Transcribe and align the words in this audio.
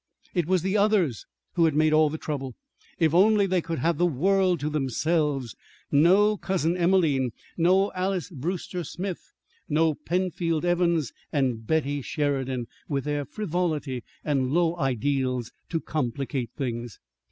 It 0.33 0.47
was 0.47 0.63
the 0.63 0.75
others 0.77 1.27
who 1.53 1.65
had 1.65 1.75
made 1.75 1.93
all 1.93 2.09
the 2.09 2.17
trouble. 2.17 2.55
If 2.97 3.13
only 3.13 3.45
they 3.45 3.61
could 3.61 3.77
have 3.77 3.99
the 3.99 4.05
world 4.07 4.59
to 4.61 4.69
themselves 4.71 5.55
no 5.91 6.37
Cousin 6.37 6.75
Emelene, 6.75 7.29
no 7.55 7.91
Alys 7.93 8.31
Brewster 8.31 8.83
Smith, 8.83 9.31
no 9.69 9.93
Penfield 9.93 10.65
Evans 10.65 11.13
and 11.31 11.67
Betty 11.67 12.01
Sheridan, 12.01 12.65
with 12.89 13.03
their 13.03 13.25
frivolity 13.25 14.03
and 14.25 14.51
low 14.51 14.75
ideals, 14.79 15.51
to 15.69 15.79
complicate 15.79 16.49
things! 16.57 16.97